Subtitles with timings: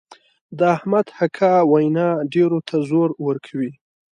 [0.57, 3.71] د احمد حقه وینا ډېرو ته زور ورکوي.